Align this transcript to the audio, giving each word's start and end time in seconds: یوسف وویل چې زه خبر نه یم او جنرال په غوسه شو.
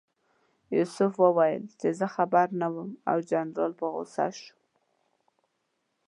یوسف 0.77 1.13
وویل 1.23 1.63
چې 1.79 1.87
زه 1.99 2.07
خبر 2.15 2.47
نه 2.61 2.67
یم 2.73 2.89
او 3.09 3.17
جنرال 3.29 3.71
په 3.79 3.85
غوسه 3.93 4.27
شو. 4.39 4.55